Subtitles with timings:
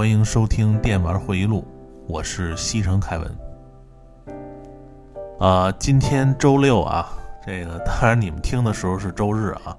[0.00, 1.62] 欢迎收听电玩回忆录，
[2.08, 3.38] 我是西城凯文。
[5.38, 7.06] 啊，今天周六啊，
[7.46, 9.76] 这个 当然你们听的时候是周日啊。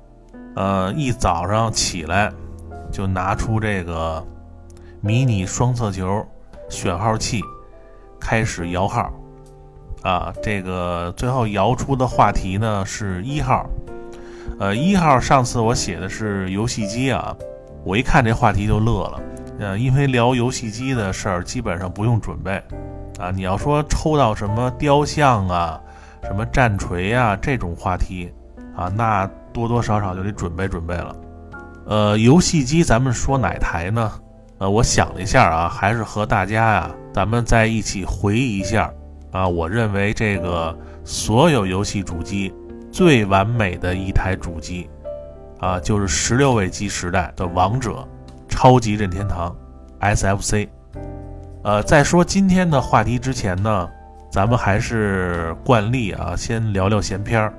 [0.56, 2.32] 呃，一早上起来
[2.92, 4.24] 就拿出这个
[5.02, 6.24] 迷你双色球
[6.70, 7.42] 选号器，
[8.20, 9.12] 开始摇号。
[10.04, 13.68] 啊，这个最后摇出的话题呢是一号。
[14.60, 17.36] 呃，一号上次我写的是游戏机啊。
[17.84, 19.20] 我一看这话题就乐了，
[19.62, 22.52] 呃，因为聊游戏机的事儿基本上不用准备，
[23.20, 25.80] 啊，你要说抽到什么雕像啊、
[26.24, 28.34] 什么战锤啊这种话题，
[28.76, 31.16] 啊，那多多少少就得准备准备了。
[31.86, 34.12] 呃，游戏机咱们说哪台呢？
[34.58, 38.92] 呃，我想了一下啊，还是和大家呀，咱们在一起回忆一下
[39.32, 42.52] 啊，我认为这个所有游戏主机
[42.92, 44.90] 最完美的一台主机。
[45.60, 48.04] 啊，就是十六位机时代的王者，
[48.52, 49.56] 超级任天堂
[50.02, 50.68] SFC。
[51.64, 53.90] 呃，在说今天的话题之前呢，
[54.32, 57.54] 咱们还是惯例啊，先聊聊闲篇儿。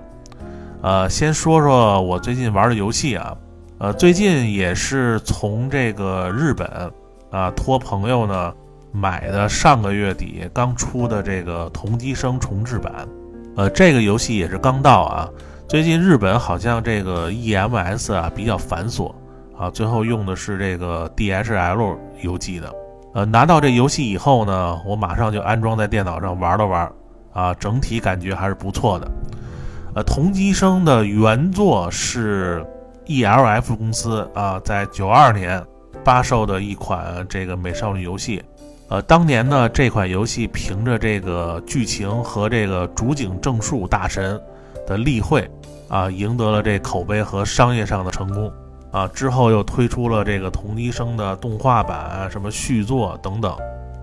[0.82, 3.36] 呃，先说说我最近玩的游戏啊，
[3.78, 6.68] 呃，最近也是从这个日本
[7.30, 8.52] 啊托朋友呢
[8.92, 12.92] 买的，上个月底刚出的这个同级生重置版。
[13.56, 15.28] 呃，这个游戏也是刚到啊。
[15.68, 19.14] 最近日本好像这个 EMS 啊比较繁琐
[19.62, 22.74] 啊，最后用的是这个 DHL 邮寄的。
[23.14, 26.92] 呃，拿到这游戏以后呢，我马上就安装在电脑上玩了玩
[27.32, 29.08] 啊，整体感觉还是不错的。
[29.94, 32.66] 呃，同级生的原作是
[33.06, 35.64] ELF 公司啊，在九二年
[36.02, 38.42] 发售的一款这个美少女游戏。
[38.88, 44.40] 呃，当年呢这款游戏凭着这个剧情和这个主景正树大神
[44.88, 45.48] 的例会。
[45.88, 48.50] 啊，赢得了这口碑和商业上的成功
[48.92, 49.08] 啊！
[49.08, 53.56] 之后又推出了这个同级生的动画版、什么续作等等。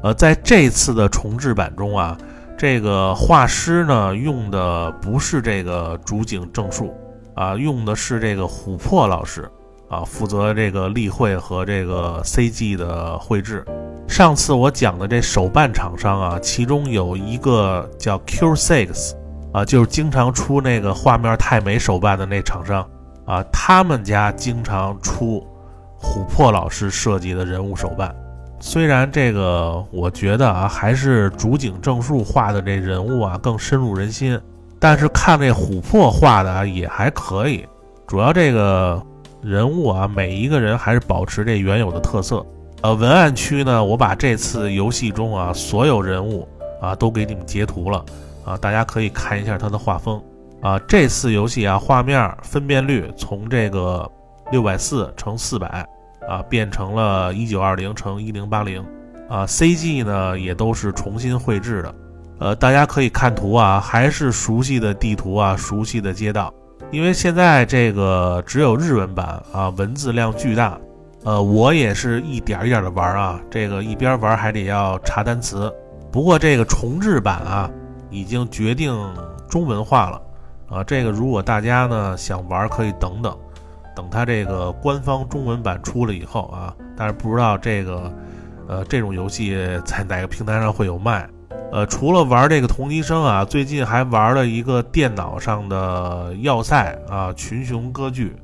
[0.03, 2.17] 呃，在这次的重制版中啊，
[2.57, 6.93] 这个画师呢用的不是这个主景正树
[7.35, 9.49] 啊，用的是这个琥珀老师
[9.89, 13.63] 啊，负责这个例会和这个 CG 的绘制。
[14.07, 19.13] 上次我讲的这手办厂商啊，其中有一个叫 Q6。
[19.51, 22.87] 啊，就是经常出那个画面太美手办的那厂商
[23.29, 25.45] 啊，他们家经常出
[26.01, 28.13] 琥珀老师设计的人物手办。
[28.59, 34.37] 虽然这个我觉得啊，还是竹井正树画的这人物啊更深入人心，
[34.79, 37.63] 但是看这琥珀画的啊也还可以。
[38.07, 38.99] 主要这个
[39.43, 42.43] 人物啊，每一个人还是保持这原有的特色。
[42.81, 46.47] 呃，文案区呢，我把这次游戏中啊所有人物
[46.81, 48.03] 啊都给你们截图了。
[48.43, 50.19] 啊，大家可以看一下它的画风
[50.61, 50.79] 啊。
[50.87, 54.09] 这次游戏啊，画面分辨率从这个
[54.51, 55.87] 六百四乘四百
[56.27, 58.83] 啊，变成了一九二零乘一零八零
[59.29, 59.45] 啊。
[59.45, 61.95] CG 呢也都是重新绘制的。
[62.39, 66.53] 呃，大家可以看图啊，还是熟悉的地图啊，熟悉的街道。
[66.91, 70.79] 因为现在这个只有日文版啊，文字量巨大。
[71.23, 75.73] 呃，我也是一点一点的玩啊，这个一边玩还得要查单词。
[76.11, 77.69] 不过这个重置版啊。
[78.11, 78.91] 已经决定
[79.47, 80.19] 中文化了，
[80.69, 83.35] 啊，这个如果大家呢想玩，可以等等，
[83.95, 88.13] 等它这个官方中文版出了以后啊，但是不知道这个，
[88.67, 91.27] 呃，这种游戏在哪个平台上会有卖？
[91.71, 98.35] 呃，除了玩这个同级生啊，最近还玩了一个电脑上的要塞啊，群雄割据，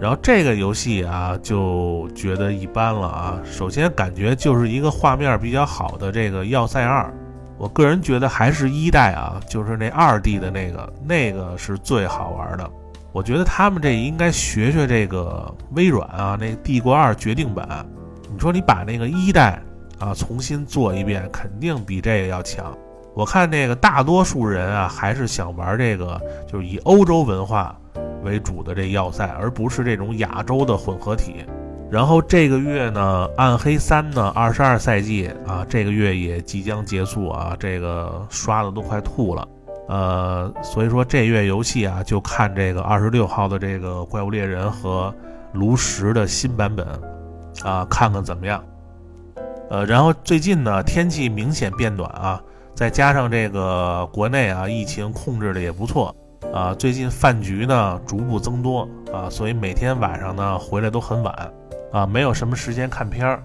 [0.00, 7.12] 然后这个游戏啊就觉得一般了啊，首先感觉就是一个画面比较好的这个要塞二。
[7.56, 12.68] 我个人觉得还是一代啊，就是那二 D 的那个，那个是最好玩的。
[13.12, 17.66] 我觉得他们这应该学学这个微软啊，那《帝国二决定版》。
[18.32, 19.62] 你说你把那个一代
[20.00, 22.76] 啊重新做一遍，肯定比这个要强。
[23.14, 27.78] 我看那个大多数人啊，还是想玩这个，就是以欧洲文化
[28.24, 31.44] 为主的这要塞，而不是这种亚洲的混合体。
[31.90, 39.46] 然后这个月呢，《暗黑三》呢，二十二赛季啊，这个月也即将结束啊，这个刷的都快吐了，
[39.88, 45.14] 呃，所以说这月游戏啊，就看这个二十六号的这个《怪物猎人》和
[45.52, 46.84] 炉石的新版本
[47.62, 48.64] 啊，看看怎么样。
[49.70, 52.42] 呃，然后最近呢，天气明显变暖啊，
[52.74, 56.14] 再加上这个国内啊疫情控制的也不错
[56.52, 61.52] 啊，最近饭局呢逐步增多啊，所以每天晚上呢回来都很晚
[61.94, 63.42] 啊，没有什么时间看片儿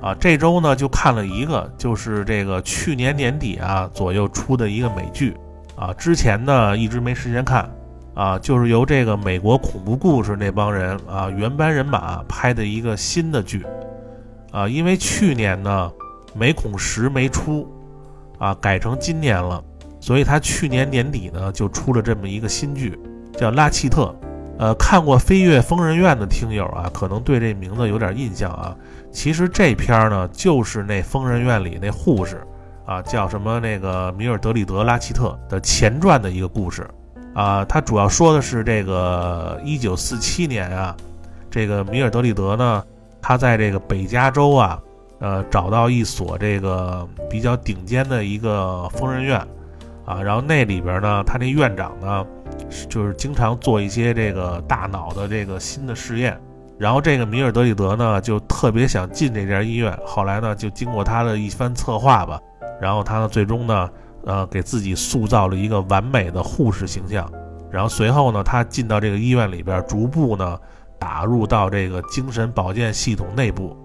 [0.00, 0.14] 啊。
[0.20, 5.36] 这周呢就看了一个，就是这个去年年底啊左右出的一个美剧
[5.74, 7.68] 啊，之前呢一直没时间看
[8.14, 13.66] 啊，就是由这个美国恐怖故事那帮人啊原班人马拍的一个新的剧。
[14.50, 15.92] 啊，因为去年呢，
[16.34, 17.68] 美恐十没出，
[18.38, 19.62] 啊，改成今年了，
[20.00, 22.98] 所以他去年年底呢就出了这么一个新剧，
[23.36, 24.04] 叫《拉契特》。
[24.58, 28.76] 呃，看过《飞越疯人院》的听友啊，可能对这名字有点印象啊。
[29.10, 32.44] 其实这篇呢，就是那疯人院里那护士，
[32.84, 36.86] 啊，叫什么那个米尔德里德·拉奇特的前传的一个故事。
[37.34, 40.96] 啊，它主要说的是这个1947年啊，
[41.50, 42.84] 这个米尔德里德呢。
[43.20, 44.80] 他在这个北加州啊，
[45.18, 49.36] 呃，找到一所这个比较顶尖的一个疯人院，
[50.04, 52.24] 啊，然后那里边呢，他那院长呢，
[52.88, 56.38] 就是经常做一些这个大脑的这个新的试验，
[56.78, 62.40] 然后这个米尔德里德呢，就特别想进这家医院，后来呢，就经过他的一番策划吧，
[62.80, 63.90] 然后他呢，最终呢，
[64.24, 67.30] 呃，给自己塑造了一个完美的护士形象，
[67.70, 70.58] 然后随后呢，他进到这个医院里边，逐步呢。
[71.00, 73.76] 打入到这个精神保健系统内部，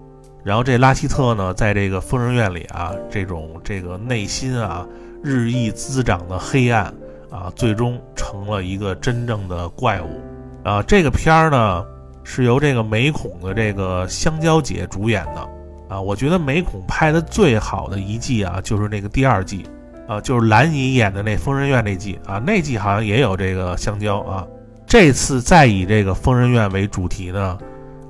[0.42, 4.84] 然后这拉希特呢，在这个疯人院里啊，这种这个内心啊
[5.22, 6.92] 日益滋长的黑暗
[7.34, 10.20] 啊，最终成了一个真正的怪物
[10.62, 10.80] 啊。
[10.82, 11.84] 这个片儿呢
[12.22, 15.48] 是由这个美恐的这个香蕉姐主演的
[15.88, 16.00] 啊。
[16.00, 19.66] 我觉得美恐拍的最好的一季啊，就是那个第二季
[20.06, 24.46] 啊，就是蓝姨演的那疯人院那季啊，那季好像也有这个香蕉啊。
[24.86, 27.58] 这次再以这个疯人院为主题呢，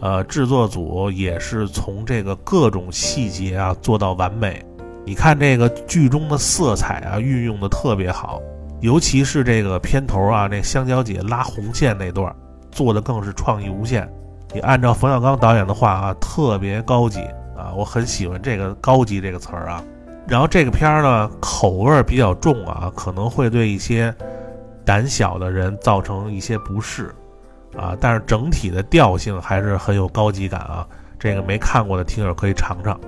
[0.01, 4.63] 呃，制作组也是从这个各种细节啊做到完美。
[5.07, 8.41] 你看这个剧中的色彩啊运用的特别好，
[8.85, 12.31] 尤其是这个片头啊，那香蕉姐拉红线那段，
[12.71, 14.07] 做的更是创意无限。
[14.53, 17.21] 你按照冯小刚导演的话啊，特别高级
[17.57, 19.83] 啊，我很喜欢这个“高级”这个词儿啊。
[20.29, 24.15] 然后这个片儿呢，口味比较重啊，可能会对一些。
[24.85, 27.07] 胆小的人造成一些不适，
[27.75, 30.87] 啊，但是整体的调性还是很有高级感啊。
[31.19, 33.01] 这个没看过的听友可以尝尝。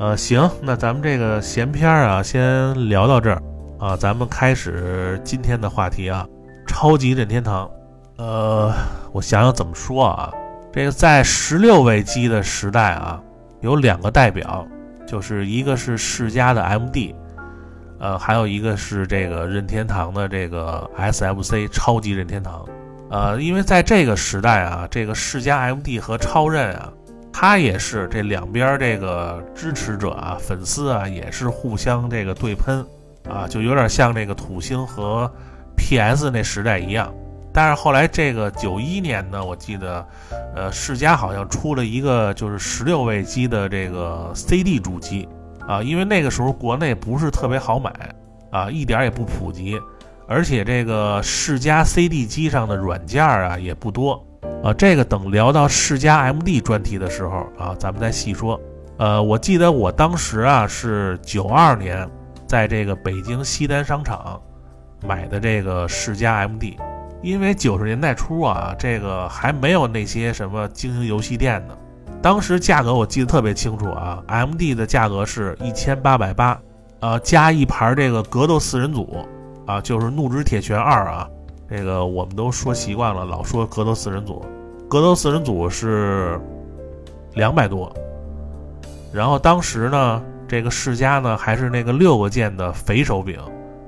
[0.00, 3.40] 呃，行，那咱们这个闲篇啊，先聊到这儿
[3.80, 6.26] 啊，咱们开始今天的话题啊，
[6.66, 7.68] 超级任天堂。
[8.18, 8.70] 呃，
[9.10, 10.30] 我想想怎么说啊，
[10.70, 13.18] 这个在十六位机的时代啊，
[13.62, 14.66] 有两个代表，
[15.06, 17.14] 就是一个是世嘉的 MD。
[17.98, 22.66] 呃，还有一个是这个任天堂的这个 SFC 超级任天堂，
[23.10, 26.92] 呃，因为在这个时代啊，这个世嘉 MD 和超任啊，
[27.32, 32.84] 它也是这两边这个支持者啊、粉丝啊，也是互相这个对喷
[33.28, 35.30] 啊，就有点像那个土星和
[35.76, 37.12] PS 那时代一样。
[37.52, 40.06] 但是后来这个九一年呢，我记得，
[40.54, 45.28] 呃，世嘉好像出了一个就是十六位机的这个 CD 主机。
[45.68, 47.92] 啊，因为那个时候国内不是特别好买，
[48.50, 49.78] 啊，一点也不普及，
[50.26, 54.20] 而且这个世嘉 CD 机上的软件啊也不多，
[54.64, 58.60] 啊，这个等聊到世嘉 MD 专题的时候啊，咱们再细说。
[58.96, 62.08] 呃，我记得我当时啊是九二年，
[62.50, 64.42] 在这个北京西单商场
[65.06, 66.76] 买的这个世嘉 MD，
[67.22, 71.78] 因为九十年代初啊，这个还没有那些什么经营游戏店呢。
[72.20, 76.60] 当时价格我记得特别清楚啊，M D 的价格是一千八百八，
[76.98, 79.24] 呃，加一盘这个格斗四人组，
[79.64, 81.30] 啊，就是怒之铁拳二啊，
[81.68, 84.44] 这个我们都说习惯了，老说格斗四人组，
[84.88, 86.36] 格斗四人组是
[87.34, 87.94] 两百多，
[89.12, 93.38] 然后当时呢，这个世嘉呢还是那个六个键的肥手柄，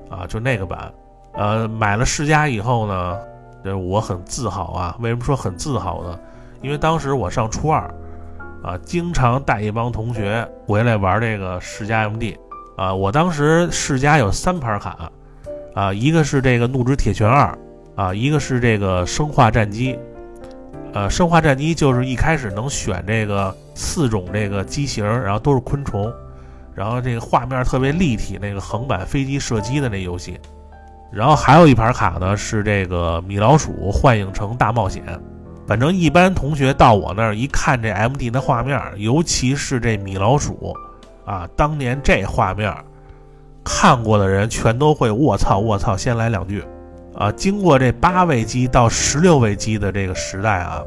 [0.08, 0.92] 啊，就那个版，
[1.34, 3.18] 呃，买了世嘉以后呢，
[3.64, 6.16] 这我很自豪啊，为什么说很自豪呢？
[6.62, 7.92] 因为当时我上初二。
[8.62, 12.36] 啊，经常带一帮同学回来玩这个世嘉 MD，
[12.76, 15.10] 啊，我当时世嘉有三盘卡，
[15.74, 17.58] 啊，一个是这个怒之铁拳二，
[17.96, 19.98] 啊，一个是这个生化战机，
[20.92, 26.14] 呃，生化战机就是一开始能选这个四种这个机型，然后都是昆虫，
[26.74, 30.40] 然后这个画面特别立体，那个横版飞机射击的那游戏，
[31.12, 35.02] 然后还有一盘卡呢是这个米老鼠幻影城大冒险。
[35.64, 40.74] 反正一般同学到我那儿一看这 M D 的画面，尤其是这米老鼠，
[41.24, 42.74] 啊，当年这画面，
[43.62, 46.64] 看过的人全都会卧槽卧槽，先来两句，
[47.14, 50.82] 啊，经过这八位机到十六位机的这个时代啊，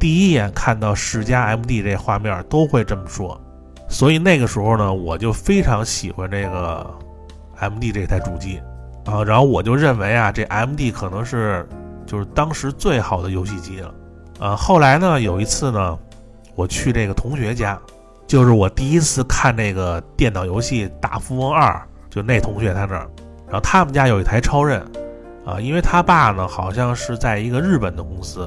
[0.00, 3.38] 第一眼看到世嘉 MD 这画面都会这么说。
[3.94, 6.84] 所以那个时候呢，我就非常喜欢这个
[7.60, 8.60] MD 这台主机
[9.04, 11.64] 啊，然后我就认为啊，这 MD 可能是
[12.04, 13.94] 就是当时最好的游戏机了
[14.40, 14.56] 啊。
[14.56, 15.96] 后来呢，有一次呢，
[16.56, 17.78] 我去这个同学家，
[18.26, 21.72] 就是我第一次看那个电脑游戏《大富翁二》，
[22.12, 23.08] 就那同学他那儿，
[23.46, 24.84] 然后他们家有一台超任
[25.46, 28.44] 啊，因为他爸呢好像是在一个日本的公司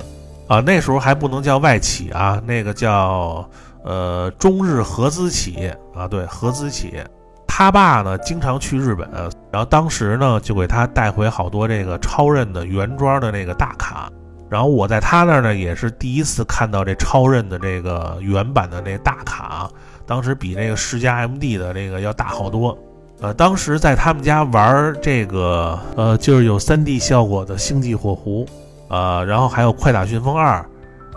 [0.49, 3.49] 啊，那时候还不能叫外企啊，那个叫。
[3.87, 7.07] 呃，中日合资企业啊，对，合资企业，
[7.47, 9.09] 他爸呢经常去日本，
[9.49, 14.11] 然后当时呢就给他带回好多这个超任的原装的那个大卡，
[14.49, 19.69] 然后我在他那儿呢也是第一次看到这超任的这个原版的那大卡，
[20.05, 22.77] 当时比那个世嘉 MD 的那个要大好多，
[23.21, 28.45] 呃，当时在他们家玩这个，呃，就是有 3D 效果的星际火狐，
[28.89, 30.65] 呃，然后还有快打旋风二。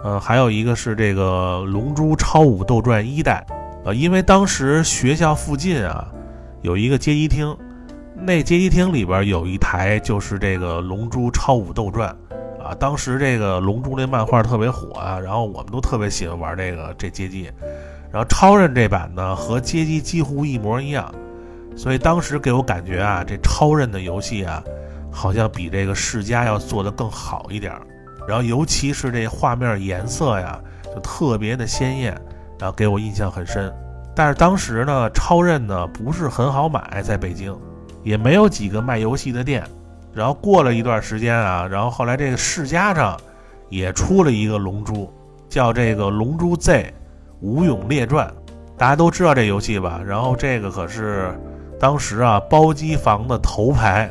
[0.02, 3.44] 呃，还有一个是这个《龙珠超武斗传一代》，
[3.84, 6.08] 呃，因为当时学校附近啊
[6.62, 7.54] 有一个街机厅，
[8.16, 12.16] 那街机厅里边有一台就是这个《龙珠超武斗传》，
[12.64, 17.50] 啊，当时这个龙珠那漫画特别火啊，然后我们都特别喜欢玩这个这街机，
[18.10, 21.14] 然后超任这版呢和街机几乎一模一样，
[21.76, 24.64] 所以当时给我感觉啊，这超任的游戏啊，
[25.10, 27.82] 好像比这个世嘉要做的更好一点儿。
[28.30, 30.56] 然后，尤其是这画面颜色呀，
[30.94, 32.16] 就特别的鲜艳，
[32.60, 33.74] 然后给我印象很深。
[34.14, 37.52] 但是当时呢，超任呢不是很好买，在北京
[38.04, 39.64] 也没有几个卖游戏的店。
[40.14, 43.18] 然后过了一段时间啊，然后后来这个世嘉上
[43.68, 45.12] 也出了一个龙珠，
[45.48, 46.94] 叫这个《龙珠 Z
[47.40, 48.28] 武勇列传》，
[48.78, 50.00] 大家都知道这游戏吧？
[50.06, 51.36] 然后这个可是
[51.80, 54.08] 当时啊包机房的头牌。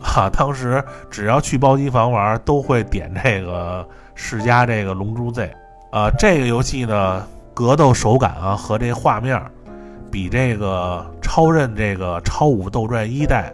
[0.00, 5.54] 啊， 当时只要去包机房玩，都会点这个世嘉这个《龙珠 Z》
[5.96, 6.10] 啊。
[6.18, 9.40] 这个游戏呢，格斗手感啊和这画面，
[10.10, 13.52] 比这个超任这个《超武斗传一代》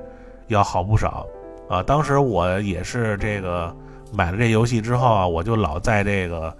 [0.49, 1.27] 要好不少
[1.69, 1.83] 啊。
[1.83, 3.75] 当时我也是这个
[4.13, 6.55] 买了这游戏之后啊，我就老在这个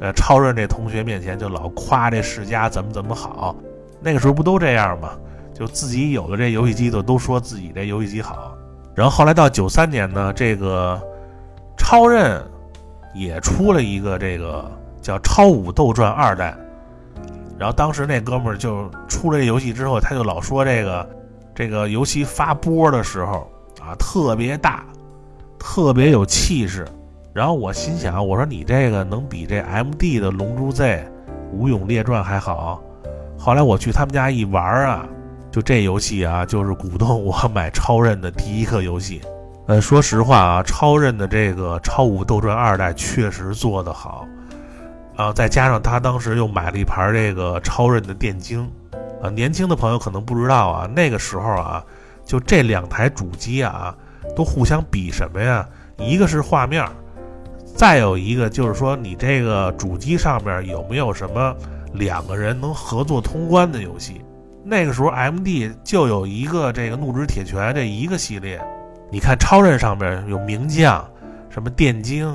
[0.00, 3.54] 呃超任这同学面前就老夸这世嘉怎么怎么好。
[4.00, 5.10] 那个时候不都这样吗？
[5.54, 8.52] 就自己有了这游戏机就都说自己这游戏机好。
[8.94, 11.00] 然后后来到九三年呢，这个
[11.78, 12.42] 超任
[13.14, 14.70] 也出了一个这个
[15.00, 16.52] 叫《超武斗传二代》。
[17.58, 21.08] 然后当时那哥们儿就出了这游戏之后，他就老说这个
[21.54, 24.84] 这个游戏发波的时候啊特别大，
[25.58, 26.86] 特别有气势。
[27.32, 31.10] 然后我心想，我说你这个能比这 MD 的《龙珠 Z
[31.52, 32.82] 武勇列传》还好？
[33.38, 35.06] 后来我去他们家一玩啊。
[35.52, 39.20] 就这游戏啊，就是鼓动我 买超任的第一个游戏。
[39.66, 44.26] 呃，说实话啊，超任的这个《超武斗传二代》确实做得好
[45.14, 48.66] 啊，再加上他当时又买了一盘这个超任的电晶
[49.22, 49.28] 啊。
[49.28, 51.84] 年轻的朋友可能不知道啊，那个时候啊，
[52.24, 53.94] 就这两台主机啊，
[54.34, 55.68] 都互相比什么呀？
[55.98, 56.84] 一个是画面，
[57.76, 61.54] 再有一个就是说你这个主机上面有没有什么
[61.92, 64.21] 两个人能合作通关的游戏。
[64.64, 65.72] 那个时候，M.D.
[65.82, 68.60] 就有一个这个怒之铁拳这一个系列。
[69.10, 71.04] 你看超人上面有名将，
[71.50, 72.34] 什么电精、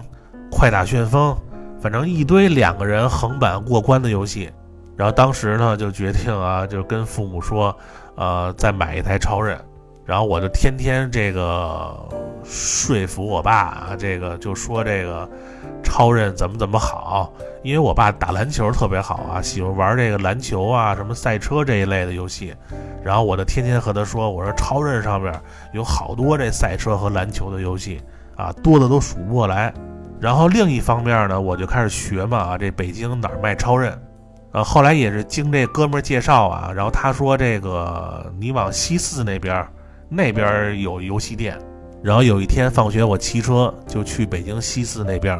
[0.51, 1.35] 快打旋风，
[1.81, 4.51] 反正一堆两个人横版过关的游戏。
[4.95, 7.75] 然后当时呢，就决定啊，就跟父母说，
[8.15, 9.59] 呃，再买一台超人。
[10.07, 11.93] 然后我就天天这个
[12.41, 15.29] 说服我爸啊，这个就说这个
[15.83, 17.29] 超人怎么怎么好，
[17.61, 22.55] 因为我爸打篮球特别好啊，喜欢玩这个篮球啊，什么赛车这一类的游戏。
[23.03, 25.33] 然后我就天天和他说，我说超人上面
[25.73, 28.01] 有好多这赛车和篮球的游戏
[28.37, 29.73] 啊，多的都数不过来。
[30.21, 34.01] 然后另一方面呢，我就开始学嘛啊，这北京哪儿卖超人？
[34.53, 39.67] 呃，后来也是经这哥们介绍啊，然后他说这个你往西四那边。
[40.09, 41.57] 那边有游戏店，
[42.01, 45.37] 然后有一天放学，我骑车就去北京西四那边，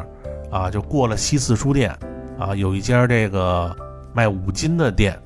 [0.50, 1.96] 啊，就过了西四书店，
[2.38, 3.74] 啊，有一家这个
[4.12, 5.18] 卖五金的店，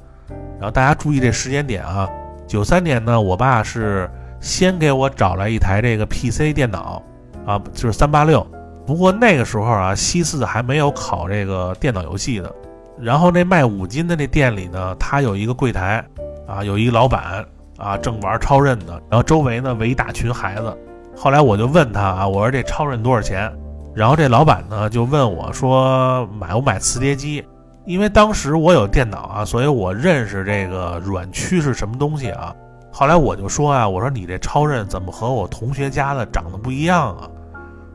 [0.58, 2.08] 然后大家注意这时间点啊，
[2.46, 4.08] 九三年呢，我爸是
[4.40, 7.02] 先给我找来一台这个 PC 电脑，
[7.44, 8.46] 啊，就是三八六，
[8.87, 12.54] 不过那个时候啊，西四还没有考这个电脑游戏的，
[12.99, 16.04] 然后那卖五金的那店里呢，他有一个柜台，
[16.46, 17.44] 啊，有一个老板。
[17.82, 20.78] 啊，正玩超任呢，然后周围呢围一大群孩子。
[21.16, 23.52] 后来我就问他啊，我说这超任多少钱？
[23.94, 27.44] 然后这老板呢就问我说买不买磁碟机？
[27.84, 32.54] 因为当时我有电脑啊，所以我认识这个软驱是什么东西啊。
[32.92, 37.28] 后来我就说啊，我说你这超任怎么和我同学家的长得不一样啊？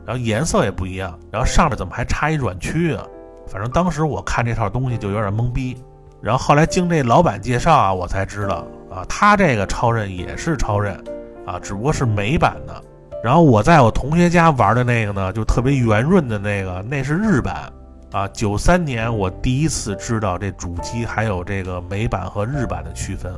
[0.04, 3.02] 然后颜色也不一样，然后上面怎么还插一软驱啊？
[3.46, 5.76] 反正当时我看这套东西就有点懵逼。
[6.20, 10.94] 然后后来经这老板介绍啊，我才知道啊，他这个超任也是超任
[11.46, 12.82] 啊，只不过是美版的。
[13.22, 17.70] 然后我在我同学家玩的那个呢，就特别圆润的那个，那是日版
[18.12, 18.28] 啊。
[18.28, 23.32] 九三年我第一次知道这主机还有这个美版和日版的区分。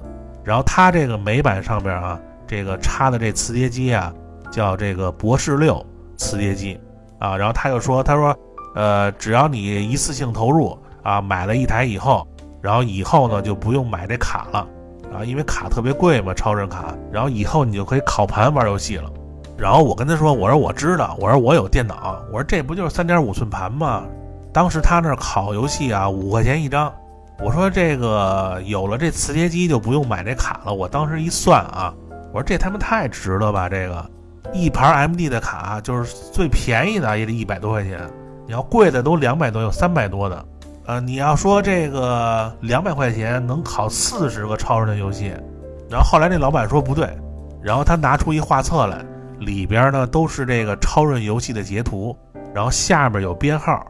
[0.44, 4.12] 然后它这个美版上边啊，这个插的这磁碟机啊，
[4.50, 5.84] 叫这个博士六
[6.16, 6.78] 磁碟机
[7.18, 7.36] 啊。
[7.36, 8.36] 然后他就说，他说，
[8.74, 12.26] 呃，只要你一次性投入啊，买了一台以后，
[12.60, 14.66] 然后以后呢就不用买这卡了
[15.12, 16.94] 啊，因为卡特别贵嘛，超人卡。
[17.12, 19.10] 然后以后你就可以烤盘玩游戏了。
[19.56, 24.04] 然后我跟他说：“我说我知道，我说我有电脑，我说这不就是三点五寸盘吗？
[24.52, 26.92] 当时他那烤游戏啊，五块钱一张。
[27.42, 30.72] 我说这个有了这磁碟机就不用买这卡了。
[30.72, 31.94] 我当时一算啊，
[32.32, 33.68] 我说这他妈太值了吧！
[33.68, 34.04] 这个
[34.52, 38.00] 一盘 MD 的卡就是最便宜的也得一百多块钱，
[38.46, 40.44] 你要贵的都两百多，有三百多的。
[40.90, 45.32] 呃，你要说这个两百块钱能考四十个超人的游戏，
[45.88, 47.16] 然后后来那老板说不对，
[47.62, 49.00] 然后他拿出一画册来。”
[49.38, 52.14] 里边呢都是这个超人游戏的截图，
[52.52, 53.86] 然后下面有编号，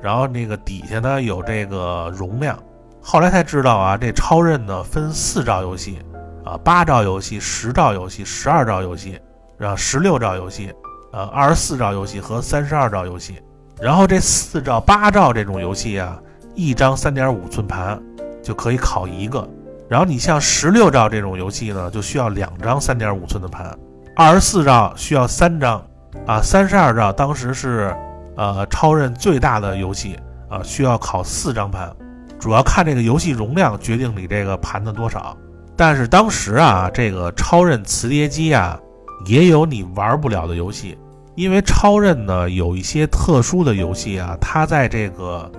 [0.00, 2.56] 然后那个底下呢有这个容量。
[3.02, 5.98] 后来才知道啊，这超任呢分四兆游戏，
[6.44, 9.20] 啊八兆游戏、十兆游戏、十二兆游戏，
[9.58, 10.72] 然后十六兆游戏，
[11.12, 13.34] 呃二十四兆游戏和三十二兆游戏。
[13.80, 16.18] 然后这四兆、八兆这种游戏啊，
[16.56, 18.02] 一张三点五寸盘
[18.42, 19.48] 就可以拷一个。
[19.88, 23.72] 然后你像十六兆这种游戏呢，就需要两张三点五寸的盘。
[24.16, 25.80] 二十四兆需要三张，
[26.26, 27.94] 啊，三十二兆当时是，
[28.34, 31.94] 呃，超任最大的游戏啊，需要考四张盘，
[32.40, 35.36] 主要看这个游戏容量决定你这个盘的多少。
[35.76, 38.80] 但是当时啊，这个超任磁碟机啊，
[39.26, 40.98] 也有你玩不了的游戏，
[41.34, 45.52] 因为超任呢有一些特殊的游戏啊，它在这个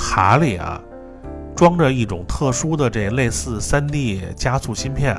[0.00, 0.80] 卡里啊，
[1.54, 5.16] 装着一种特殊的这类似三 D 加速芯片。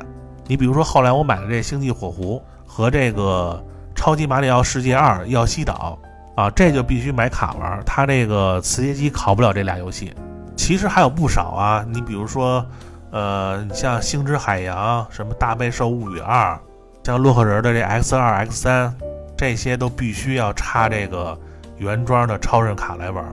[0.48, 2.42] 你比如说后来我买的这《星际火狐》。
[2.74, 3.62] 和这个
[3.94, 6.00] 超级马里奥世界二耀西岛
[6.38, 7.84] 啊，这就必须买卡玩。
[7.86, 10.14] 它这个磁碟机拷不了这俩游戏。
[10.56, 12.66] 其实还有不少啊，你比如说，
[13.12, 16.58] 呃，你像星之海洋、什么大悲兽物语二，
[17.04, 18.96] 像洛克人的这 X 二、X 三，
[19.36, 21.38] 这些都必须要插这个
[21.78, 23.26] 原装的超人卡来玩。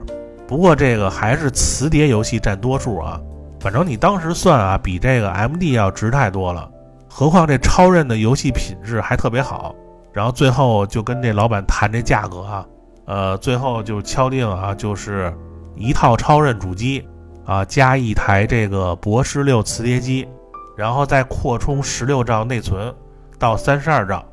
[0.49, 3.21] 不过这个还是磁碟游戏占多数啊。
[3.59, 6.67] 反正你当时算啊，比这个 MD 要值太多了。
[7.07, 9.75] 何况这超任的游戏品质还特别好，
[10.11, 12.65] 然后最后就跟这老板谈这价格啊，
[13.05, 15.31] 呃，最后就敲定啊，就是
[15.75, 17.07] 一套超任主机
[17.45, 20.27] 啊，加一台这个博士六磁碟机，
[20.75, 22.91] 然后再扩充十六兆内存
[23.37, 24.25] 到三十二兆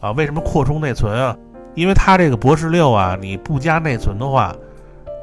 [0.00, 0.10] 啊。
[0.10, 1.36] 为什么扩充内存啊？
[1.76, 4.52] 因为它这个博士六啊，你不加内存的话，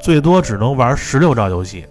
[0.00, 1.86] 最多只能玩十六兆游戏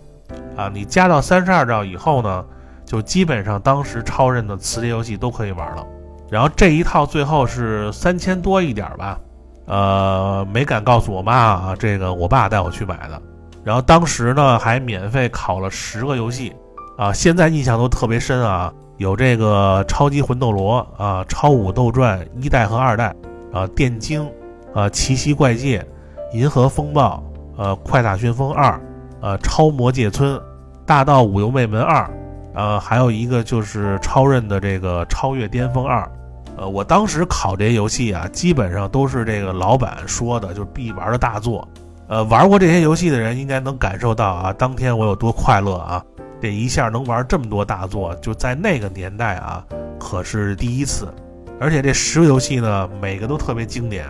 [0.57, 0.69] 啊。
[0.73, 2.43] 你加到三十二兆以后呢？
[2.85, 5.85] 就基本上当时超任的磁碟游戏都可以玩了，
[6.27, 9.19] 然后这一套最后是三千多一点吧，
[9.67, 13.21] 呃，没敢告诉我妈啊，这个我爸带我去买的，
[13.63, 16.51] 然后当时呢还免费考了十个游戏，
[16.97, 23.15] 啊，现在印象都特别深啊，有这个超级魂斗罗啊，超武斗传一代和二代，
[23.53, 24.27] 啊，电精，
[24.73, 25.85] 啊，奇袭怪界，
[26.33, 27.23] 银河风暴，
[27.59, 28.79] 呃，快打旋风二，
[29.21, 30.41] 呃，超魔界村，
[30.85, 32.09] 大道五游妹门二。
[32.55, 36.09] 呃，还有一个就是超任的这个超越巅峰二，
[36.57, 41.67] 呃，我当时考这些游戏啊，基本上都是这个老板说的，就是必玩的大作。
[42.07, 46.03] 呃，玩过这些游戏的人应该能感受到啊，当天我有多快乐啊！
[46.41, 49.63] 这一下能玩这么多大作，就在那个年代啊，
[49.99, 51.13] 可是第一次。
[51.59, 54.05] 而且这十个游戏呢，每个都特别经典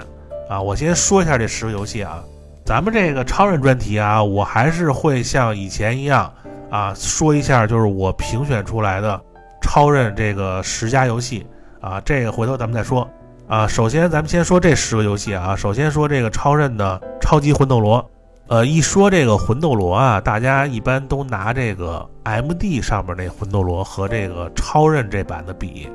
[0.48, 0.62] 啊。
[0.62, 2.24] 我先说一下这十个游戏啊，
[2.70, 6.32] 咱们这个超人专题啊，我还是会像以前一样。
[6.70, 9.20] 啊，说一下就是我评选出来的
[9.60, 11.44] 超任这个十佳游戏
[11.82, 13.10] 啊，这个回头咱们再说
[13.48, 13.66] 啊。
[13.68, 18.08] 首先咱们先说这十个游戏啊，首先说这个超任的超级魂斗罗。
[18.50, 25.90] 呃，一说这个魂斗罗啊，大家一般都拿这个 MD 上面那魂斗罗和这个超任这版的比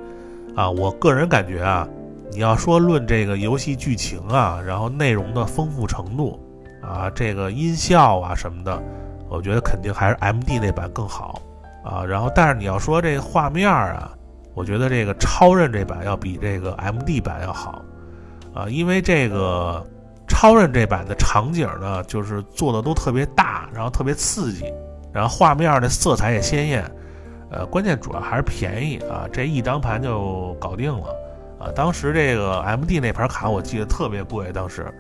[0.57, 0.69] 啊。
[0.69, 1.87] 我个人感觉啊，
[2.33, 6.41] 你要说论这个游戏剧情啊，然后内容的丰富程度
[6.87, 8.83] 啊，这个音效啊什么的。
[9.29, 11.40] 我觉得肯定还是 M D 那版更好
[11.85, 14.12] 啊，然后但是你要说这个画面啊，
[14.55, 17.83] 我觉得这个超任这版要比这个 M D 版要好
[18.55, 19.85] 啊，因为这个
[20.29, 24.73] 超任这版的场景呢，就是做的都特别大，然后特别刺激，
[25.12, 26.85] 然后画面的色彩也鲜艳，
[27.51, 31.09] 呃，关键主要还是便宜啊，这一张盘就搞定了
[31.59, 31.73] 啊。
[31.75, 34.94] 当时这个 M D 那盘卡我记得特别贵，当时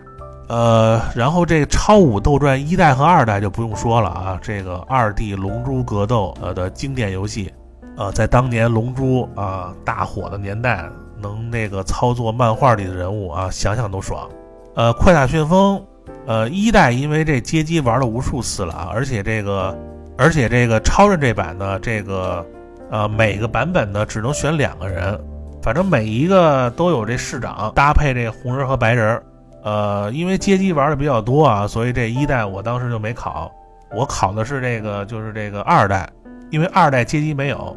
[0.46, 7.50] 呃，然后这《超武斗传》一代和二代就不用说了啊，这个二 D 龙珠格斗呃的经典游戏，
[7.96, 10.84] 呃，在当年龙珠啊大火的年代，
[11.18, 14.28] 能那个操作漫画里的人物啊，想想都爽。
[14.74, 15.82] 呃，快打旋风，
[16.26, 19.74] 呃，一代因为这街机玩了无数次了啊，而且这个，
[20.18, 22.44] 而且这个超人这版呢，这个
[22.90, 25.18] 呃每个版本呢只能选两个人，
[25.62, 29.18] 反正每一个都有这市长搭配这红人和白人。
[29.64, 33.50] 呃，因为街机玩的比较多啊，所以这一代我当时就没考，
[33.96, 36.06] 我考的是这个，就是这个二代，
[36.50, 37.74] 因为二代街机没有。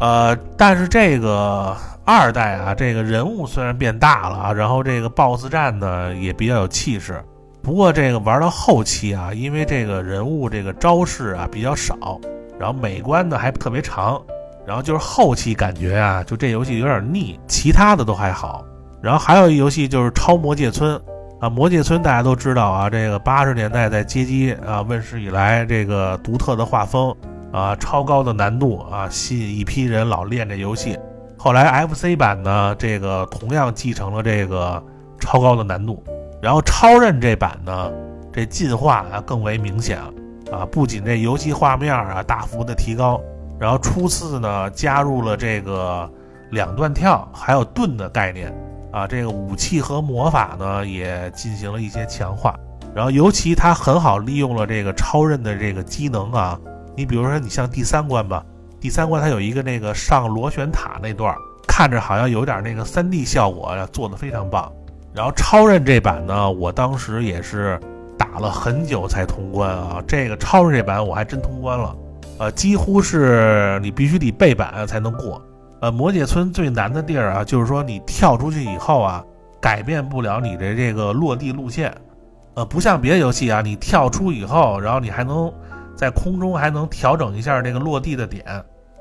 [0.00, 7.22] 呃，但是这个二代啊，这个人物虽然变大了啊，然后这个 BOSS 战呢也比较有气势，
[7.62, 12.18] 不过这个玩到后期啊，因为这个人物这个招式啊比较少，
[12.58, 14.18] 然后美观呢还特别长，
[14.66, 18.64] 然后就是后期感觉啊，就这游戏有点腻，其他的都还好。
[19.02, 20.98] 然后还有一游戏就是超魔界村。
[21.40, 27.16] 啊，魔界村大家都知道啊，这个八十年代在街机啊问世以来，这个独特的画风
[27.50, 30.98] 啊，超高的难度啊，吸引一批人老练这游戏。
[31.38, 34.82] 后来 FC 版呢，这个同样继承了这个
[35.18, 36.04] 超高的难度。
[36.42, 37.90] 然后超任这版呢，
[38.30, 39.98] 这进化啊更为明显
[40.52, 43.18] 啊，不仅这游戏画面啊大幅的提高，
[43.58, 46.06] 然后初次呢加入了这个
[46.50, 48.54] 两段跳还有盾的概念。
[48.92, 52.54] 啊，这个武器和魔法呢也进行了一些强化，
[52.94, 56.58] 然后尤其它很好利用了这个超刃的这个机能啊。
[56.96, 58.44] 你比如说，你像第三关吧，
[58.80, 61.34] 第三关它有一个那个上螺旋塔那段，
[61.66, 64.70] 看着好像有点那个 3D 效果，做的非常棒。
[65.14, 67.80] 然后超刃这版呢，我当时也是
[68.18, 70.02] 打了很久才通关啊。
[70.06, 71.96] 这个超刃这版我还真通关了，
[72.38, 75.40] 呃，几乎是你必须得背板才能过。
[75.80, 79.24] 呃，魔界村最难的地儿啊，就是说你跳出去以后啊，
[79.60, 81.94] 改变不了你的这个落地路线。
[82.54, 85.50] 呃，不像别的游戏啊，你跳出以后，然后你还能
[85.96, 88.44] 在空中还能调整一下这个落地的点。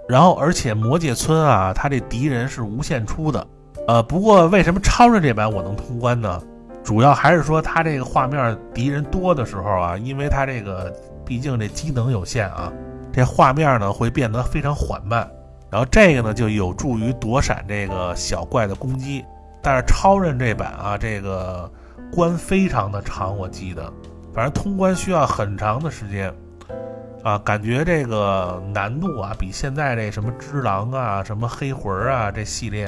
[0.08, 3.46] 然后，而且魔界村啊，它这敌人是无限出的。
[3.88, 6.42] 呃，不过为什么超人这版我能通关呢？
[6.84, 10.94] 主要还是说它这个画面敌人多的时候啊，因为它这个
[11.26, 12.72] 毕竟这机能有限啊，
[13.12, 15.30] 这画面呢会变得非常缓慢。
[15.71, 19.23] 然后这个呢就有助于躲闪这个小怪的攻击，
[19.62, 21.71] 但是超人这版啊，这个
[22.12, 23.91] 关非常的长，我记得，
[24.34, 26.34] 反正通关需要很长的时间，
[27.23, 32.88] 啊，感觉这个难度啊比现在这什么只狼啊、什么黑魂啊这系列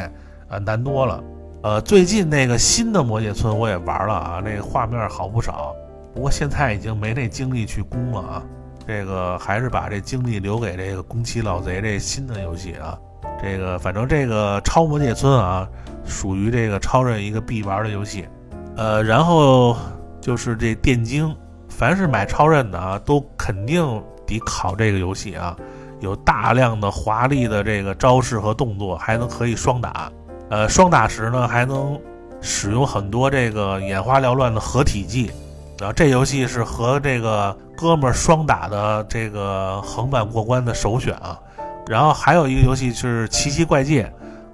[0.50, 1.24] 啊难多了。
[1.64, 5.76] 呃，最近那个新的魔界村我也玩了啊，那个画面好不少，
[6.16, 8.44] 不过现在已经没那精力去攻了啊。
[8.92, 12.98] 这个还是把这精力留给这个宫崎老贼这新的游戏啊。
[13.42, 15.66] 这个反正这个超魔界村啊，
[16.06, 18.28] 属于这个超人一个必玩的游戏。
[18.76, 19.78] 呃，然后
[20.20, 21.34] 就是这电竞，
[21.70, 23.82] 凡是买超人的啊，都肯定
[24.28, 25.56] 得考这个游戏啊。
[26.02, 30.12] 有大量的华丽的这个招式和动作，还能可以双打。
[30.50, 31.98] 呃，双打时呢，还能
[32.42, 35.32] 使用很多这个眼花缭乱的合体技。
[35.82, 41.40] 然后这游戏是和这个哥们儿双打的这个横版过关的首选啊。
[41.88, 44.04] 然后还有一个游戏是《奇奇怪界》，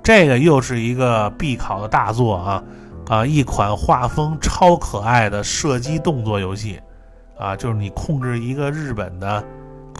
[0.02, 2.64] 这个又是一个必考的大作啊
[3.10, 3.26] 啊！
[3.26, 6.80] 一款画风超可爱的射击动作游戏
[7.38, 9.44] 啊，就是你控制一个日本的，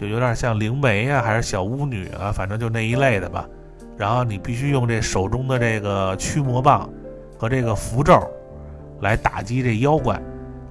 [0.00, 3.44] 就有点像灵媒啊，还是小巫女啊，反正就那一类的吧。
[3.98, 6.88] 然后你必须用这手中的这个驱魔棒
[7.36, 8.18] 和这个符咒
[9.02, 10.18] 来打击这妖怪。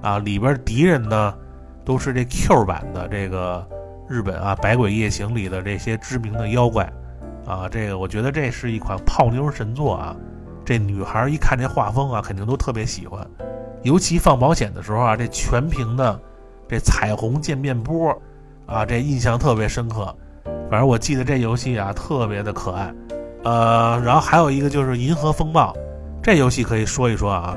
[0.00, 1.34] 啊，里边敌人呢，
[1.84, 3.66] 都是这 Q 版的这个
[4.08, 6.84] 日本啊《百鬼夜行》里的这些知名的妖怪，
[7.46, 10.16] 啊，这个我觉得这是一款泡妞神作啊。
[10.64, 13.26] 这女孩一看这画风啊，肯定都特别喜欢。
[13.82, 16.20] 尤其放保险的时候啊，这全屏的
[16.68, 18.10] 这彩虹渐变波，
[18.66, 20.14] 啊，这印象特别深刻。
[20.70, 22.94] 反正我记得这游戏啊，特别的可爱。
[23.44, 25.72] 呃，然后还有一个就是《银河风暴》，
[26.22, 27.56] 这游戏可以说一说啊。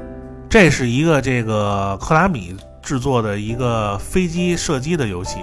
[0.51, 5.39] 这是一个这个克拉米制作的一个飞机射击的游戏，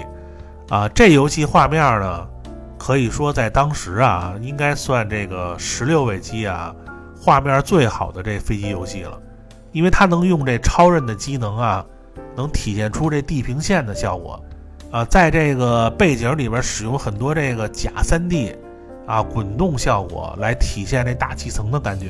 [0.69, 2.29] 啊，这游戏画面呢，
[2.77, 6.77] 可以说在当时啊，应该算这个十六位机啊，
[7.19, 9.19] 画面最好的这飞机游戏了，
[9.73, 11.83] 因为它能用这超韧的机能啊，
[12.37, 14.39] 能体现出这地平线的效果，
[14.91, 18.55] 啊，在这个背景里边使用很多这个假 3D
[19.07, 22.09] 啊滚动效果来体现这大气层的感觉。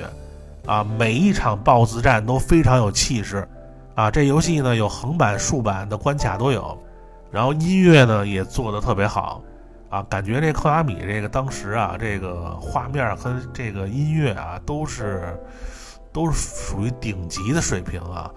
[0.68, 3.48] 啊，每一场 BOSS 战都非常有气势，
[3.94, 6.78] 啊，这游戏呢有横版、竖版的关卡都有，
[7.30, 9.42] 然后音乐呢也做的特别好，
[9.88, 15.34] 啊，感觉这克拉米这个当时啊，这个画面和这个音乐啊都是
[16.12, 18.30] 都是属于顶级的水平啊，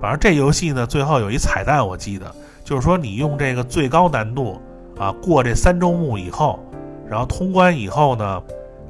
[0.00, 4.62] 反正这游戏呢，最后有一彩蛋，我记得就是说你用这个最高难度
[4.96, 6.60] 啊过这三周目以后，
[7.08, 8.40] 然后通关以后呢，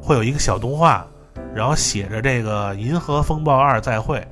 [0.02, 1.07] 会有一个小动画，
[1.55, 4.25] 然后写着这个《银河风暴二再会》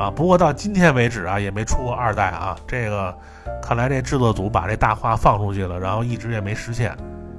[0.00, 0.10] 啊。
[0.10, 2.56] 不过到今天为止啊，也没出过二代啊。
[2.66, 3.14] 这个
[3.62, 6.96] 看来这制作组把这大话放出去了，然后一直也没实现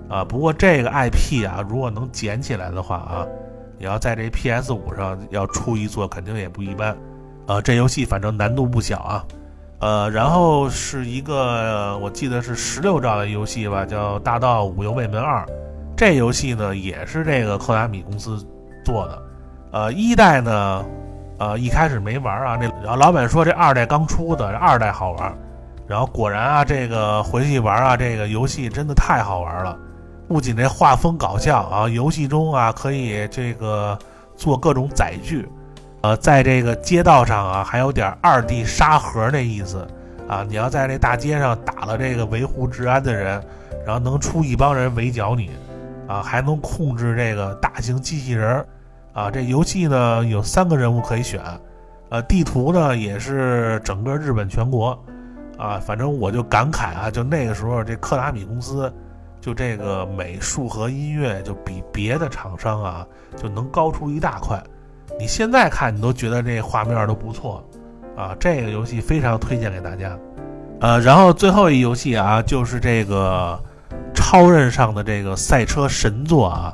[0.09, 0.23] 啊。
[0.23, 3.25] 不过这个 IP 啊，如果能捡起来的话啊，
[3.77, 6.95] 你要在这 PS 五上要出一座，肯定也不一般。
[7.47, 9.25] 呃，这游戏反正难度不小啊，
[9.79, 15.45] 呃，然后是一个我记得是十六兆的游戏吧，叫《大道五游卫门二》。
[15.95, 18.45] 这游戏呢也是这个科达米公司
[18.87, 19.21] 做的。
[19.71, 20.85] 呃，一代呢，
[21.39, 25.37] 呃，一开始没玩啊，那然后老板说这二代刚出的，二代好玩。
[25.85, 29.77] 然后果然啊，这个回去玩啊，这个游戏真的太好玩了。
[30.25, 33.97] 不仅这画风搞笑啊，游戏中啊可以这个
[34.37, 35.49] 做各种载具。
[36.01, 39.85] 呃，在这个街道上啊，还有点二 D 沙盒那意思
[40.29, 40.45] 啊。
[40.47, 43.43] 你要在这大街上打了这个维护治安的人，
[43.85, 45.51] 然后能出一帮人围剿你，
[46.07, 48.65] 啊，还能控制这个大型机器人儿，
[49.17, 51.41] 啊，这游戏呢有三个人物可以选，
[52.09, 54.91] 呃，地图呢也是整个日本全国，
[55.57, 58.93] 啊，反正我就感慨啊，就那个时候这科达米公司，
[59.41, 63.03] 就这个美术和音乐就比别的厂商啊
[63.35, 64.63] 就能高出一大块。
[65.19, 67.67] 你现在看，你都觉得这画面都不错，
[68.15, 70.15] 啊，这个游戏非常推荐给大家，
[70.79, 73.59] 呃，然后最后一游戏啊，就是这个
[74.13, 76.71] 超任上的这个赛车神作啊，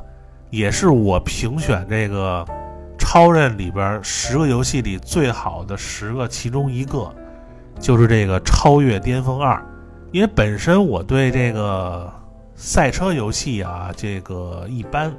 [0.54, 2.46] 也是我评选这个
[2.96, 7.12] 超任里边十个游戏里最好的十个其中一个，
[7.80, 9.56] 就是这个《超越巅峰二》，
[10.12, 12.08] 因为本身我对这个
[12.54, 15.12] 赛车游戏啊，这个一般。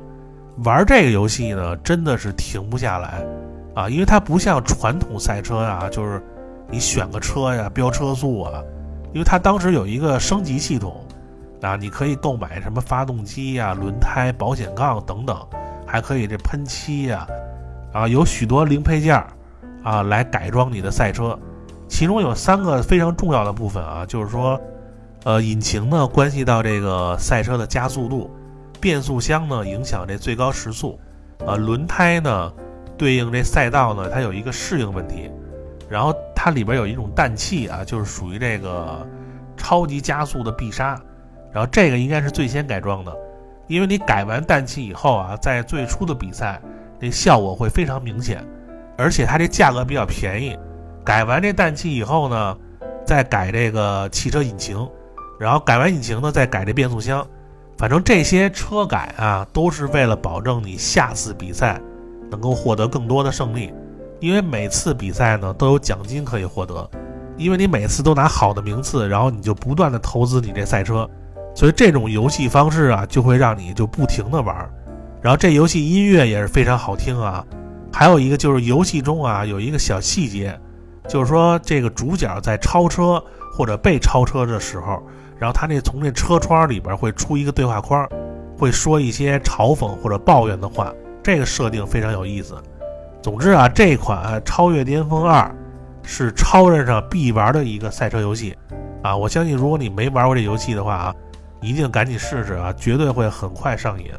[0.63, 3.21] 玩这个游戏呢，真的是停不下来，
[3.73, 6.23] 啊，因为它不像传统赛车呀，就是
[6.71, 8.63] 你选个车呀，飙车速啊，
[9.11, 11.04] 因为它当时有一个升级系统，
[11.65, 15.35] 啊，你可以购买什么发动机呀、轮胎、保险杠等等，
[15.85, 17.27] 还可以这喷漆呀，
[17.91, 19.27] 啊，有许多零配件儿，
[19.83, 21.37] 啊，来改装你的赛车，
[21.87, 24.59] 其中有三个非常重要的部分啊，就是说，
[25.23, 28.29] 呃，引擎呢关系到这个赛车的加速度。
[28.81, 30.99] 变速箱呢影响这最高时速，
[31.39, 32.53] 呃，轮胎呢
[32.95, 35.31] 对应这赛道呢，它有一个适应问题，
[35.89, 39.03] 然后它里边有一种氮气啊，就是属于这个
[39.57, 41.01] 超级加速的必杀，
[41.55, 43.17] 然后这个应该是最先改装的，
[43.67, 46.61] 因为你改完氮气以后啊，在最初的比赛
[46.99, 48.45] 这效果会非常明显，
[48.97, 50.59] 而且它这价格比较便宜，
[51.05, 52.57] 改完这氮气以后呢，
[53.05, 54.85] 再改这个汽车引擎，
[55.39, 57.25] 然后改完引擎呢，再改这变速箱。
[57.77, 61.79] 反正这些车改啊，都是为了保证你下次比赛
[62.29, 63.73] 能够获得更多的胜利，
[64.19, 66.89] 因为每次比赛呢都有奖金可以获得，
[67.37, 71.09] 因为你每次都拿好的名次，然后你就不断的投资你这赛车，
[71.55, 74.55] 所以这种游戏方式啊，就会让你就不停的玩。
[75.21, 77.43] 然后这游戏音乐也是非常好听啊，
[77.91, 80.55] 还有一个就是游戏中啊有一个小细节，
[81.07, 85.01] 就是说这个主角在超车或者被超车的时候。
[85.37, 88.07] 然后他那从那车窗里边会出一个对话框，
[88.57, 92.55] 会说一些嘲讽或者抱怨的话，这个设定非常有意思。
[93.21, 95.43] 总之啊，这款《超越巅峰二》
[96.03, 98.55] 是超人上必玩的一个赛车游戏
[99.03, 99.17] 啊！
[99.17, 101.15] 我相信如果你没玩过这游戏的话啊，
[101.65, 104.11] 一定赶紧试试啊，绝对会很快上瘾。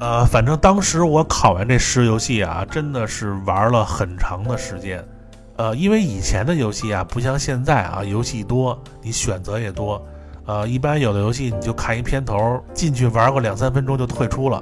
[0.00, 5.02] 呃，反正当时我考完这十游戏啊，真的是玩了很长的时间。
[5.56, 10.02] 呃，因为以前的游戏啊，不像现在啊，游戏多，你选择也多。
[10.44, 14.60] 呃，一般有的游戏你就看一片头，进去玩个两三分钟就退出了。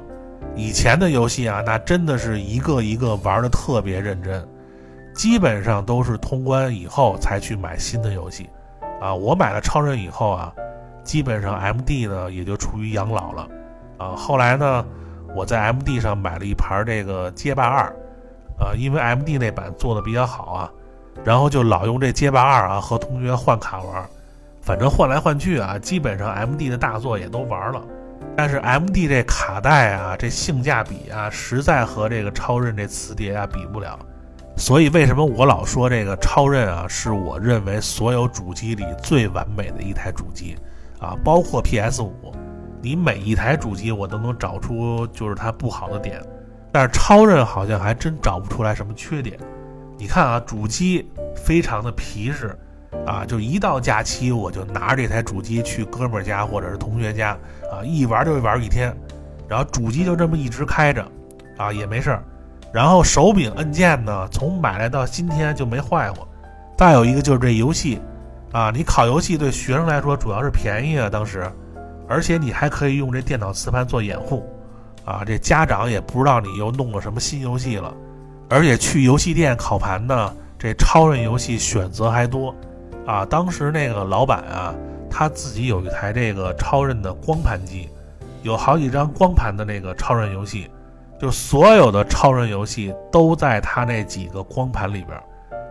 [0.55, 4.47] 以前的游戏啊，那真的是一个一个玩的特别认真，
[5.15, 8.51] 基本上都是通关以后才去买新的游戏。
[9.01, 10.53] 啊，我买了超人以后啊，
[11.05, 13.49] 基本上 MD 呢也就处于养老了。
[13.99, 14.85] 啊，后来呢，
[15.35, 17.85] 我在 MD 上买了一盘这个街霸二，
[18.59, 20.71] 啊，因为 MD 那版做的比较好啊，
[21.25, 24.05] 然后就老用这街霸二啊和同学换卡玩。
[24.63, 27.83] 反正换来换去啊，基本上 M D 的大作也都玩了，
[28.37, 33.99] 但是 M D 这卡带啊，这性价比啊，实在和这个超任这磁碟啊比不了。
[34.59, 40.55] 所以为什么我老说这个超任啊，是我认为所有主机里最完美的一台主机
[41.01, 42.13] 啊，包括 P S 五，
[42.83, 46.23] 你每一台主机我都能找出就是它不好的点，
[46.71, 49.39] 但是超任好像还真找不出来什么缺点。
[49.97, 52.57] 你看啊，主机非常的皮实。
[53.07, 57.39] 啊，就一到假期，我就拿着这台主机去哥们儿家或者是同学家，
[57.73, 58.93] 啊，一玩就玩一天，
[59.49, 61.07] 然后主机就这么一直开着，
[61.57, 62.25] 啊，也没事儿。
[62.73, 66.27] 然后手柄按键呢，从买来到今天就没坏过，
[66.77, 68.01] 再有一个就是这游戏，
[68.53, 71.49] 啊，你考游戏对学生来说主要是便宜啊，当时，
[72.09, 74.45] 而且你还可以用这电脑磁盘做掩护，
[75.05, 77.95] 啊，这家长也不知道你又弄了什么新游戏了，
[78.49, 82.53] 而且去游戏店考盘呢，这超任游戏选择还多，
[83.07, 84.75] 啊，当时那个老板啊，
[85.09, 87.89] 他自己有一台这个超任的光盘机，
[88.43, 90.69] 有好几张光盘的那个超任游戏，
[91.21, 95.17] 就所有的超任游戏都在他那几个光盘里边。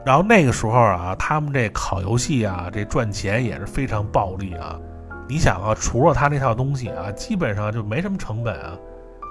[0.06, 4.80] 然后那个时候啊，他们这烤游戏啊，这赚钱也是非常暴利啊。
[5.28, 8.78] 你想啊，除了他那套东西啊，基本上就没什么成本啊。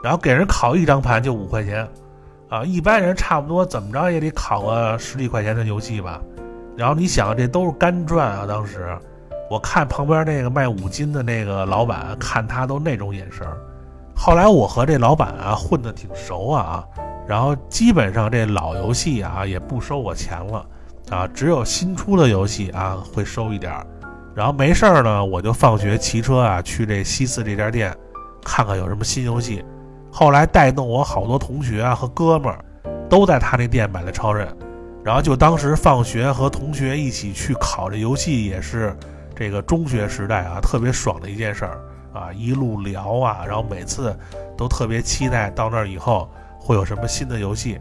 [0.05, 1.89] 然后给人烤一张盘就五块钱，
[2.49, 6.21] 啊，一般人差不多怎么着也得烤个十几块钱的游戏吧。
[6.77, 8.47] 然后你想，这都是干赚啊。
[8.47, 8.97] 当时
[9.51, 13.45] 我看旁边那个卖五金的那个老板，看他都那种眼神。
[14.15, 16.85] 后来我和这老板啊混得挺熟啊。
[17.29, 20.67] 然后基本上这老游戏啊也不收我钱了，
[21.11, 23.87] 啊，只有新出的游戏啊会收一点儿。
[24.35, 27.95] 然后没事儿呢，我就放学骑车啊去这西四这家店，
[28.43, 29.63] 看看有什么新游戏。
[30.11, 32.65] 后来带动我好多同学啊和哥们儿，
[33.11, 34.49] 都在他那店买了超任。
[35.05, 38.97] 然后就当时放学和同学一起去考这游戏，也是
[39.37, 41.79] 这个中学时代啊特别爽的一件事儿
[42.15, 44.17] 啊，一路聊啊，然后每次
[44.57, 46.27] 都特别期待到那儿以后。
[46.59, 47.79] 会有什么新的游戏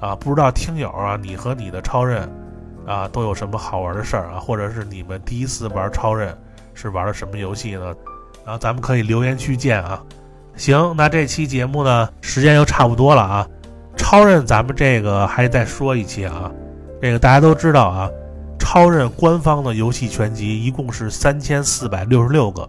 [0.00, 0.14] 啊？
[0.16, 2.28] 不知道听友啊，你和你的超任
[2.86, 4.38] 啊都有什么好玩的事儿啊？
[4.38, 6.36] 或者是你们第一次玩超任
[6.74, 7.94] 是玩的什么游戏呢？
[8.44, 10.02] 然后咱们可以留言区见啊。
[10.56, 13.48] 行，那这期节目呢时间又差不多了啊。
[13.96, 16.50] 超任咱们这个还得再说一期啊。
[17.00, 18.10] 这个大家都知道啊，
[18.58, 22.68] 超任官方的游戏全集一共是三千四百六十六个。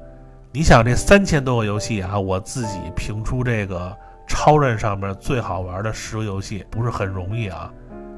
[0.52, 3.96] 你想这三千多个游戏啊，我自己评出这个。
[4.28, 7.72] 超人上面最好玩的十个游戏不是很容易啊，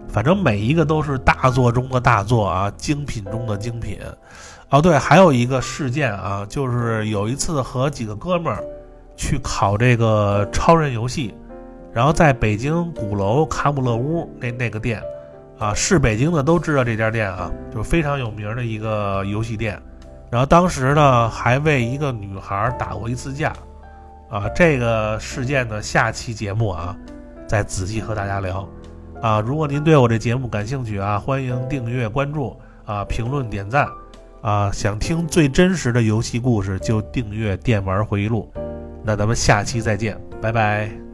[0.09, 3.99] 反正每一个都是大作中的大作啊，精品中的精品。
[4.71, 8.63] 哦，对，还有一个事件啊，就是有一次和几个哥们儿
[9.15, 11.33] 去考这个超人游戏，
[11.93, 15.01] 然后在北京鼓楼卡姆勒屋那那个店
[15.57, 19.79] 啊，是北京的都知道这家店啊，就是非常有名的一个游戏店。
[20.29, 23.51] 然后当时呢，还为一个女孩打过一次架。
[24.29, 26.95] 啊，这个事件的下期节目啊，
[27.47, 28.67] 再仔细和大家聊。
[29.21, 33.87] 啊，如果您对我这节目感兴趣啊，欢迎订阅关注啊，评论点赞
[34.41, 38.49] 啊，想听最真实的游戏故事就订阅《电玩回忆录》。
[39.03, 41.08] 那咱们下期再见，拜拜。